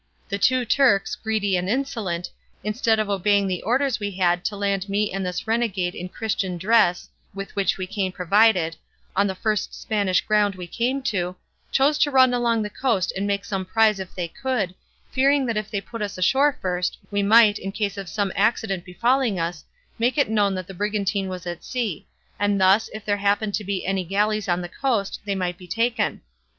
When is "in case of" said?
17.59-18.09